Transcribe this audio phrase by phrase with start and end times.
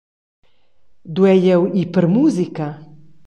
[1.15, 2.67] Duei jeu ir per musica?